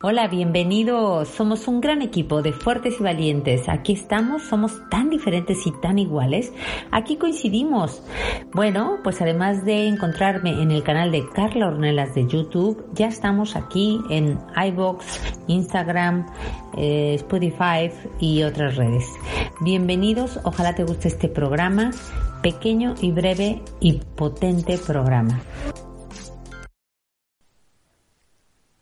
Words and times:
Hola, 0.00 0.26
bienvenidos. 0.26 1.28
Somos 1.28 1.68
un 1.68 1.80
gran 1.80 2.02
equipo 2.02 2.42
de 2.42 2.52
fuertes 2.52 2.98
y 2.98 3.02
valientes. 3.02 3.68
Aquí 3.68 3.92
estamos, 3.92 4.42
somos 4.42 4.80
tan 4.90 5.10
diferentes 5.10 5.66
y 5.66 5.72
tan 5.80 5.98
iguales. 5.98 6.52
Aquí 6.90 7.16
coincidimos. 7.16 8.02
Bueno, 8.52 8.98
pues 9.04 9.20
además 9.20 9.64
de 9.64 9.86
encontrarme 9.86 10.62
en 10.62 10.72
el 10.72 10.82
canal 10.82 11.12
de 11.12 11.28
Carla 11.28 11.68
Ornelas 11.68 12.14
de 12.14 12.26
YouTube, 12.26 12.84
ya 12.94 13.06
estamos 13.06 13.54
aquí 13.54 14.00
en 14.10 14.40
iBox, 14.56 15.20
Instagram, 15.46 16.26
eh, 16.76 17.14
Spotify 17.14 17.90
y 18.18 18.42
otras 18.42 18.76
redes. 18.76 19.04
Bienvenidos, 19.60 20.40
ojalá 20.42 20.74
te 20.74 20.84
guste 20.84 21.06
este 21.06 21.28
programa, 21.28 21.92
pequeño 22.42 22.94
y 23.00 23.12
breve 23.12 23.62
y 23.78 24.00
potente 24.16 24.76
programa. 24.78 25.40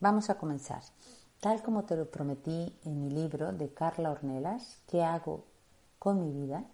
Vamos 0.00 0.30
a 0.30 0.38
comenzar. 0.38 0.82
Tal 1.40 1.62
como 1.62 1.84
te 1.84 1.94
lo 1.94 2.10
prometí 2.10 2.74
en 2.86 3.02
mi 3.02 3.10
libro 3.10 3.52
de 3.52 3.68
Carla 3.68 4.10
Ornelas, 4.10 4.78
¿qué 4.86 5.02
hago 5.02 5.44
con 5.98 6.22
mi 6.22 6.32
vida? 6.32 6.64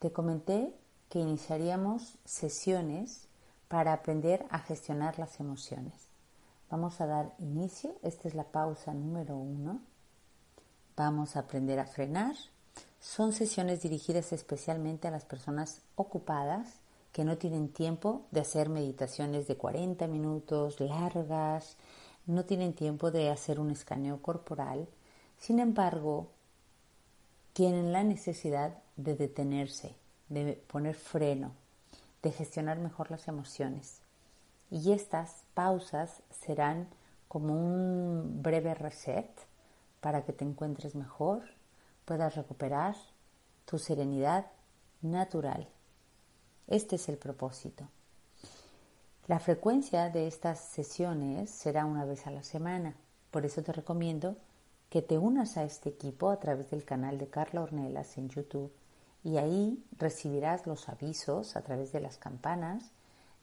Te 0.00 0.12
comenté 0.12 0.74
que 1.08 1.18
iniciaríamos 1.18 2.18
sesiones 2.26 3.26
para 3.68 3.94
aprender 3.94 4.44
a 4.50 4.58
gestionar 4.58 5.18
las 5.18 5.40
emociones. 5.40 5.94
Vamos 6.70 7.00
a 7.00 7.06
dar 7.06 7.34
inicio, 7.38 7.96
esta 8.02 8.28
es 8.28 8.34
la 8.34 8.44
pausa 8.44 8.92
número 8.92 9.38
uno. 9.38 9.80
Vamos 10.96 11.36
a 11.36 11.40
aprender 11.40 11.78
a 11.78 11.86
frenar. 11.86 12.36
Son 13.00 13.32
sesiones 13.32 13.80
dirigidas 13.80 14.34
especialmente 14.34 15.08
a 15.08 15.10
las 15.10 15.24
personas 15.24 15.80
ocupadas 15.94 16.68
que 17.12 17.24
no 17.24 17.38
tienen 17.38 17.72
tiempo 17.72 18.26
de 18.30 18.40
hacer 18.40 18.68
meditaciones 18.68 19.48
de 19.48 19.56
40 19.56 20.06
minutos 20.06 20.80
largas, 20.80 21.76
no 22.26 22.44
tienen 22.44 22.74
tiempo 22.74 23.10
de 23.10 23.30
hacer 23.30 23.60
un 23.60 23.70
escaneo 23.70 24.22
corporal, 24.22 24.88
sin 25.38 25.58
embargo, 25.58 26.28
tienen 27.52 27.92
la 27.92 28.04
necesidad 28.04 28.78
de 28.96 29.16
detenerse, 29.16 29.94
de 30.28 30.62
poner 30.66 30.94
freno, 30.94 31.52
de 32.22 32.30
gestionar 32.30 32.78
mejor 32.78 33.10
las 33.10 33.26
emociones. 33.28 34.00
Y 34.70 34.92
estas 34.92 35.42
pausas 35.54 36.22
serán 36.30 36.88
como 37.26 37.54
un 37.54 38.42
breve 38.42 38.74
reset 38.74 39.30
para 40.00 40.24
que 40.24 40.32
te 40.32 40.44
encuentres 40.44 40.94
mejor, 40.94 41.42
puedas 42.04 42.34
recuperar 42.34 42.96
tu 43.64 43.78
serenidad 43.78 44.46
natural. 45.02 45.68
Este 46.66 46.96
es 46.96 47.08
el 47.08 47.18
propósito. 47.18 47.88
La 49.30 49.38
frecuencia 49.38 50.10
de 50.10 50.26
estas 50.26 50.58
sesiones 50.58 51.50
será 51.50 51.84
una 51.84 52.04
vez 52.04 52.26
a 52.26 52.32
la 52.32 52.42
semana. 52.42 52.96
Por 53.30 53.46
eso 53.46 53.62
te 53.62 53.72
recomiendo 53.72 54.34
que 54.88 55.02
te 55.02 55.18
unas 55.18 55.56
a 55.56 55.62
este 55.62 55.88
equipo 55.88 56.30
a 56.30 56.40
través 56.40 56.68
del 56.72 56.84
canal 56.84 57.16
de 57.16 57.28
Carla 57.28 57.62
Ornelas 57.62 58.18
en 58.18 58.28
YouTube 58.28 58.72
y 59.22 59.36
ahí 59.36 59.84
recibirás 59.96 60.66
los 60.66 60.88
avisos 60.88 61.54
a 61.54 61.62
través 61.62 61.92
de 61.92 62.00
las 62.00 62.18
campanas 62.18 62.90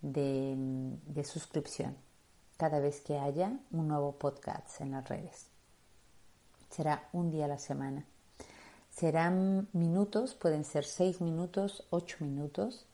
de, 0.02 0.58
de 1.06 1.24
suscripción 1.24 1.96
cada 2.58 2.82
vez 2.82 3.00
que 3.00 3.18
haya 3.18 3.58
un 3.72 3.88
nuevo 3.88 4.12
podcast 4.12 4.82
en 4.82 4.92
las 4.92 5.08
redes. 5.08 5.48
Será 6.70 7.08
un 7.14 7.32
día 7.32 7.46
a 7.46 7.48
la 7.48 7.60
semana. 7.60 8.04
Serán 8.90 9.70
minutos, 9.72 10.36
pueden 10.36 10.66
ser 10.66 10.84
seis 10.84 11.22
minutos, 11.22 11.86
ocho 11.92 12.18
minutos 12.20 12.86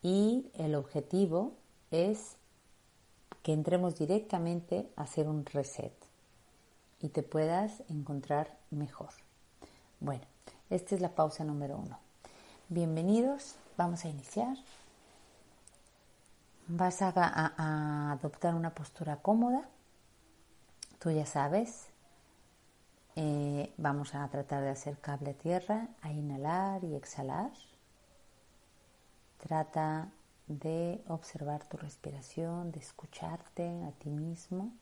y 0.00 0.48
el 0.54 0.76
objetivo 0.76 1.54
es 1.90 2.36
que 3.42 3.52
entremos 3.52 3.96
directamente 3.96 4.90
a 4.96 5.02
hacer 5.02 5.28
un 5.28 5.44
reset 5.46 5.92
y 7.00 7.08
te 7.08 7.22
puedas 7.22 7.82
encontrar 7.88 8.56
mejor. 8.70 9.10
Bueno, 9.98 10.24
esta 10.68 10.94
es 10.94 11.00
la 11.00 11.14
pausa 11.14 11.44
número 11.44 11.76
uno. 11.78 11.98
Bienvenidos, 12.68 13.56
vamos 13.76 14.04
a 14.04 14.08
iniciar. 14.08 14.56
Vas 16.68 17.02
a, 17.02 18.12
adoptar 18.12 18.54
una 18.54 18.70
postura 18.70 19.16
cómoda, 19.16 19.68
tú 21.00 21.10
ya 21.10 21.26
sabes. 21.26 21.88
Eh, 23.16 23.72
vamos 23.76 24.14
a 24.14 24.28
tratar 24.28 24.62
de 24.62 24.70
hacer 24.70 24.96
cable 24.98 25.30
a 25.30 25.34
tierra, 25.34 25.88
a 26.02 26.12
inhalar 26.12 26.84
y 26.84 26.94
exhalar. 26.94 27.50
Trata 29.38 30.10
de 30.50 31.00
observar 31.06 31.64
tu 31.68 31.76
respiración, 31.76 32.72
de 32.72 32.80
escucharte 32.80 33.84
a 33.84 33.92
ti 33.92 34.10
mismo, 34.10 34.72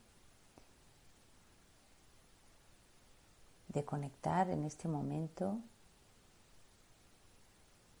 de 3.67 3.85
conectar 3.85 4.49
en 4.49 4.63
este 4.63 4.87
momento 4.87 5.59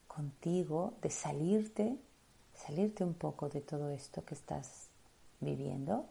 contigo, 0.07 0.95
de 1.03 1.11
salirte, 1.11 1.95
salirte 2.55 3.03
un 3.03 3.13
poco 3.13 3.49
de 3.49 3.61
todo 3.61 3.91
esto 3.91 4.25
que 4.25 4.33
estás 4.33 4.89
viviendo, 5.39 6.07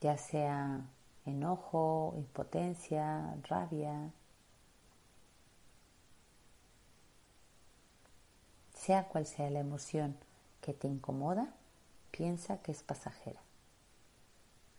ya 0.00 0.18
sea 0.18 0.84
enojo, 1.26 2.12
impotencia, 2.16 3.36
rabia, 3.44 4.10
sea 8.84 9.08
cual 9.08 9.26
sea 9.26 9.48
la 9.48 9.60
emoción 9.60 10.14
que 10.60 10.74
te 10.74 10.86
incomoda, 10.86 11.54
piensa 12.10 12.58
que 12.58 12.70
es 12.70 12.82
pasajera. 12.82 13.40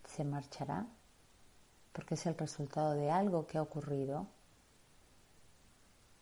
Se 0.07 0.23
marchará 0.23 0.85
porque 1.91 2.13
es 2.13 2.25
el 2.27 2.37
resultado 2.37 2.93
de 2.93 3.09
algo 3.09 3.47
que 3.47 3.57
ha 3.57 3.63
ocurrido 3.63 4.27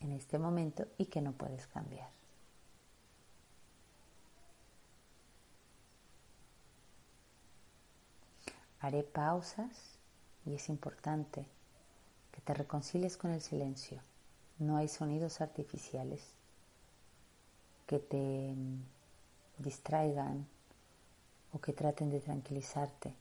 en 0.00 0.12
este 0.12 0.38
momento 0.38 0.86
y 0.96 1.06
que 1.06 1.20
no 1.20 1.32
puedes 1.32 1.66
cambiar. 1.66 2.08
Haré 8.80 9.02
pausas 9.02 9.98
y 10.46 10.54
es 10.54 10.70
importante 10.70 11.46
que 12.32 12.40
te 12.40 12.54
reconcilies 12.54 13.18
con 13.18 13.30
el 13.30 13.42
silencio. 13.42 14.00
No 14.58 14.78
hay 14.78 14.88
sonidos 14.88 15.42
artificiales 15.42 16.34
que 17.86 17.98
te 17.98 18.54
distraigan 19.58 20.46
o 21.52 21.60
que 21.60 21.72
traten 21.72 22.10
de 22.10 22.20
tranquilizarte. 22.20 23.14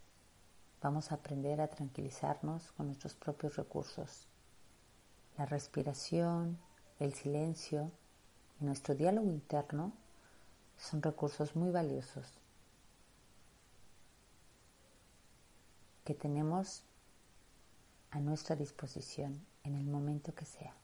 Vamos 0.82 1.12
a 1.12 1.16
aprender 1.16 1.62
a 1.62 1.68
tranquilizarnos 1.68 2.72
con 2.74 2.88
nuestros 2.88 3.14
propios 3.14 3.56
recursos. 3.56 4.28
La 5.38 5.46
respiración, 5.46 6.58
el 7.00 7.14
silencio 7.14 7.92
y 8.60 8.66
nuestro 8.66 8.96
diálogo 8.96 9.30
interno 9.30 9.94
son 10.78 11.02
recursos 11.02 11.56
muy 11.56 11.72
valiosos 11.72 12.26
que 16.04 16.14
tenemos 16.14 16.84
a 18.12 18.20
nuestra 18.20 18.56
disposición 18.56 19.46
en 19.64 19.76
el 19.76 19.86
momento 19.86 20.36
que 20.36 20.46
sea. 20.46 20.76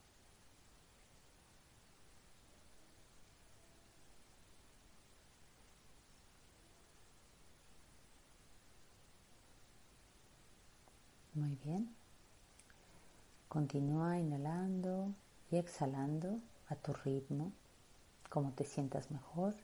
Muy 11.34 11.49
bien. 11.64 11.96
Continúa 13.48 14.20
inhalando 14.20 15.14
y 15.52 15.58
exhalando 15.58 16.40
a 16.68 16.76
tu 16.76 16.94
ritmo, 16.94 17.52
como 18.30 18.52
te 18.52 18.64
sientas 18.64 19.10
mejor. 19.12 19.56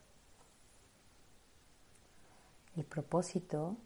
El 2.76 2.84
propósito 2.84 3.76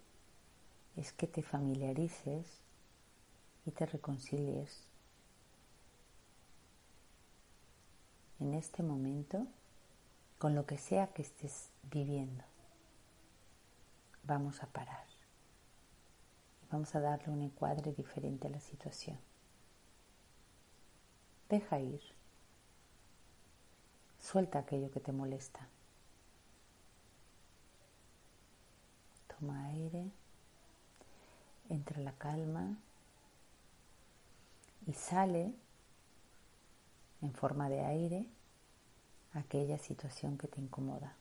es 0.97 1.13
que 1.13 1.27
te 1.27 1.43
familiarices 1.43 2.47
y 3.67 3.71
te 3.71 3.87
reconcilies 3.87 4.85
en 8.41 8.55
este 8.55 8.83
momento 8.83 9.47
con 10.39 10.55
lo 10.55 10.65
que 10.65 10.79
sea 10.79 11.09
que 11.09 11.23
estés 11.23 11.69
viviendo. 11.83 12.43
Vamos 14.25 14.63
a 14.63 14.67
parar. 14.67 15.20
Vamos 16.71 16.95
a 16.95 17.01
darle 17.01 17.31
un 17.33 17.43
encuadre 17.43 17.93
diferente 17.93 18.47
a 18.47 18.51
la 18.51 18.61
situación. 18.61 19.19
Deja 21.49 21.81
ir. 21.81 22.01
Suelta 24.21 24.61
aquello 24.61 24.91
que 24.91 25.01
te 25.01 25.11
molesta. 25.11 25.67
Toma 29.27 29.67
aire. 29.67 30.11
Entra 31.69 32.01
la 32.01 32.13
calma. 32.13 32.77
Y 34.87 34.93
sale 34.93 35.53
en 37.21 37.35
forma 37.35 37.69
de 37.69 37.81
aire 37.81 38.27
aquella 39.35 39.79
situación 39.79 40.39
que 40.39 40.49
te 40.49 40.61
incomoda. 40.61 41.15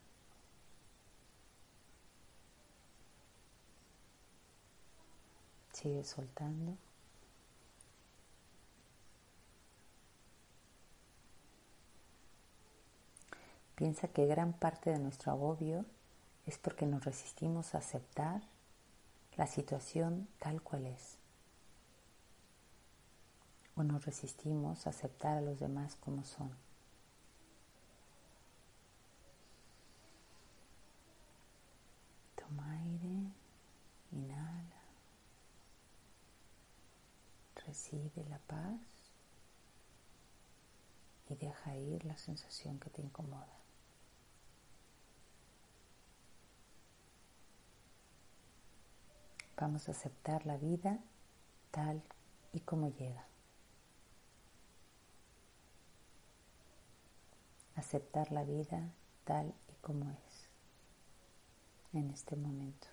Sigue 5.81 6.03
soltando. 6.03 6.77
Piensa 13.75 14.09
que 14.09 14.25
gran 14.25 14.51
parte 14.51 14.89
de 14.89 14.99
nuestro 14.99 15.31
agobio 15.31 15.85
es 16.45 16.57
porque 16.57 16.85
nos 16.85 17.05
resistimos 17.05 17.75
a 17.75 17.77
aceptar 17.77 18.41
la 19.37 19.47
situación 19.47 20.27
tal 20.39 20.61
cual 20.61 20.85
es. 20.85 21.17
O 23.77 23.83
nos 23.83 24.03
resistimos 24.05 24.85
a 24.85 24.89
aceptar 24.89 25.37
a 25.37 25.41
los 25.41 25.61
demás 25.61 25.95
como 25.95 26.25
son. 26.25 26.51
Toma 32.35 32.69
aire, 32.73 33.31
inhala, 34.11 34.79
recibe 37.79 38.25
la 38.29 38.39
paz 38.39 38.79
y 41.29 41.35
deja 41.35 41.75
ir 41.77 42.03
la 42.03 42.17
sensación 42.17 42.77
que 42.79 42.89
te 42.89 43.01
incomoda. 43.01 43.47
Vamos 49.57 49.87
a 49.87 49.91
aceptar 49.91 50.45
la 50.45 50.57
vida 50.57 50.99
tal 51.71 52.01
y 52.51 52.59
como 52.61 52.89
llega. 52.89 53.25
Aceptar 57.75 58.31
la 58.31 58.43
vida 58.43 58.91
tal 59.23 59.53
y 59.69 59.73
como 59.81 60.11
es 60.11 60.49
en 61.93 62.09
este 62.11 62.35
momento. 62.35 62.87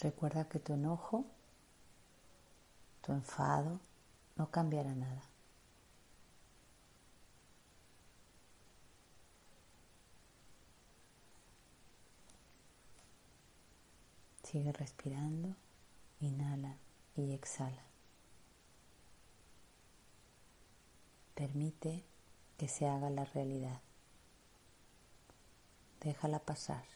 Recuerda 0.00 0.48
que 0.48 0.58
tu 0.58 0.74
enojo 0.74 1.24
tu 3.04 3.12
enfado, 3.12 3.80
no 4.36 4.50
cambiará 4.50 4.94
nada. 4.94 5.22
Sigue 14.42 14.72
respirando, 14.72 15.54
inhala 16.20 16.78
y 17.14 17.32
exhala. 17.32 17.84
Permite 21.34 22.04
que 22.56 22.68
se 22.68 22.88
haga 22.88 23.10
la 23.10 23.26
realidad. 23.26 23.82
Déjala 26.00 26.38
pasar. 26.38 26.93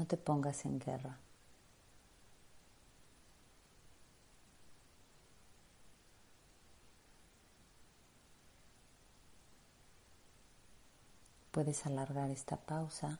No 0.00 0.06
te 0.06 0.16
pongas 0.16 0.64
en 0.64 0.78
guerra. 0.78 1.18
Puedes 11.50 11.84
alargar 11.84 12.30
esta 12.30 12.56
pausa 12.56 13.18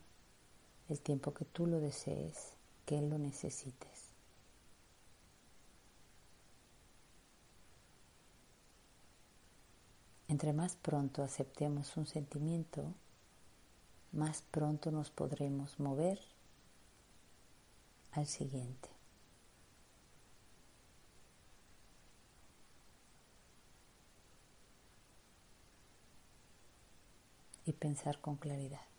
el 0.89 1.01
tiempo 1.01 1.35
que 1.35 1.45
tú 1.45 1.67
lo 1.67 1.81
desees, 1.81 2.55
que 2.87 3.03
lo 3.03 3.19
necesites. 3.19 4.15
Entre 10.29 10.55
más 10.55 10.77
pronto 10.77 11.23
aceptemos 11.23 11.99
un 11.99 12.07
sentimiento, 12.07 12.95
más 14.13 14.41
pronto 14.51 14.91
nos 14.91 15.11
podremos 15.11 15.79
mover 15.79 16.19
al 18.13 18.27
siguiente. 18.27 18.89
y 27.71 27.73
pensar 27.73 28.21
con 28.21 28.37
claridad. 28.37 28.90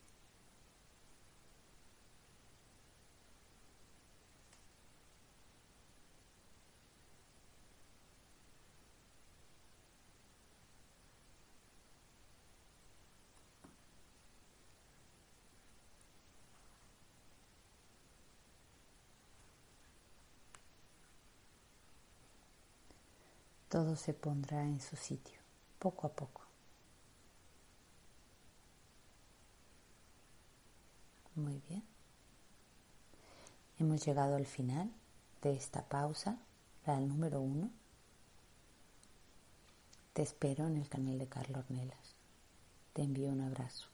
Todo 23.71 23.95
se 23.95 24.13
pondrá 24.13 24.63
en 24.65 24.81
su 24.81 24.97
sitio, 24.97 25.39
poco 25.79 26.05
a 26.05 26.09
poco. 26.11 26.41
Muy 31.35 31.57
bien. 31.69 31.81
Hemos 33.79 34.05
llegado 34.05 34.35
al 34.35 34.45
final 34.45 34.91
de 35.41 35.53
esta 35.53 35.87
pausa, 35.87 36.37
la 36.85 36.99
número 36.99 37.39
uno. 37.39 37.71
Te 40.11 40.23
espero 40.23 40.67
en 40.67 40.75
el 40.75 40.89
canal 40.89 41.17
de 41.17 41.27
Carlos 41.29 41.63
Ornelas. 41.63 42.15
Te 42.91 43.03
envío 43.03 43.29
un 43.29 43.39
abrazo. 43.39 43.90